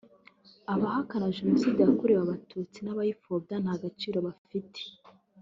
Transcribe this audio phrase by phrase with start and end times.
[0.73, 4.81] abahakana Jenoside yakorewe abatutsi n’abayipfobya nta gaciro bafite